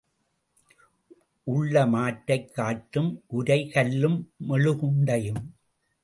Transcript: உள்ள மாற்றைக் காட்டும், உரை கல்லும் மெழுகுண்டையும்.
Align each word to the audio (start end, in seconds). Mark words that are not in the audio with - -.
உள்ள 1.43 1.85
மாற்றைக் 1.85 2.53
காட்டும், 2.53 3.23
உரை 3.27 3.69
கல்லும் 3.69 4.31
மெழுகுண்டையும். 4.49 5.43